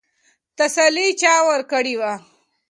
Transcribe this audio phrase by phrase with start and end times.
[0.57, 2.13] تسلي چا ورکړې وه؟